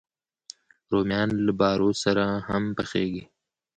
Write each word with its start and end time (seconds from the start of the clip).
رومیان 0.91 1.29
له 1.45 1.53
بارو 1.59 1.89
سره 2.03 2.23
هم 2.47 2.63
پخېږي 2.77 3.23